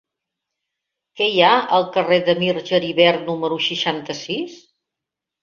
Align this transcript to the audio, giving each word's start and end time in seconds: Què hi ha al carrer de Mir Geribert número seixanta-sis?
Què 1.19 1.27
hi 1.33 1.43
ha 1.47 1.51
al 1.79 1.85
carrer 1.97 2.17
de 2.31 2.35
Mir 2.41 2.49
Geribert 2.71 3.23
número 3.29 3.61
seixanta-sis? 3.69 4.59